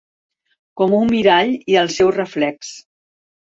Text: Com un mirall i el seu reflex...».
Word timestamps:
Com 0.81 0.95
un 1.01 1.11
mirall 1.11 1.53
i 1.75 1.79
el 1.85 1.95
seu 1.99 2.13
reflex...». 2.19 2.77